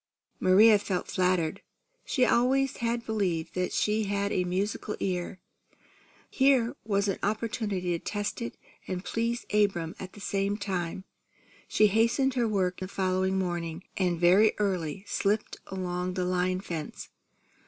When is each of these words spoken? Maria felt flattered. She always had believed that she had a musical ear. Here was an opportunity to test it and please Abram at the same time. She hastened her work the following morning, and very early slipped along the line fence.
Maria 0.39 0.79
felt 0.79 1.07
flattered. 1.11 1.61
She 2.05 2.25
always 2.25 2.77
had 2.77 3.05
believed 3.05 3.53
that 3.53 3.71
she 3.71 4.05
had 4.05 4.31
a 4.31 4.45
musical 4.45 4.95
ear. 4.99 5.39
Here 6.31 6.75
was 6.83 7.07
an 7.07 7.19
opportunity 7.21 7.91
to 7.91 8.03
test 8.03 8.41
it 8.41 8.57
and 8.87 9.05
please 9.05 9.45
Abram 9.53 9.93
at 9.99 10.13
the 10.13 10.19
same 10.19 10.57
time. 10.57 11.03
She 11.67 11.85
hastened 11.85 12.33
her 12.33 12.47
work 12.47 12.79
the 12.79 12.87
following 12.87 13.37
morning, 13.37 13.83
and 13.95 14.19
very 14.19 14.53
early 14.57 15.03
slipped 15.07 15.57
along 15.67 16.15
the 16.15 16.25
line 16.25 16.61
fence. 16.61 17.09